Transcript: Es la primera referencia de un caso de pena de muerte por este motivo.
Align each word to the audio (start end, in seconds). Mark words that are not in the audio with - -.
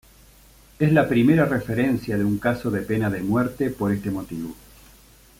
Es 0.79 0.91
la 0.93 1.07
primera 1.07 1.45
referencia 1.45 2.17
de 2.17 2.23
un 2.23 2.39
caso 2.39 2.71
de 2.71 2.81
pena 2.81 3.11
de 3.11 3.21
muerte 3.21 3.69
por 3.69 3.91
este 3.91 4.09
motivo. 4.09 4.55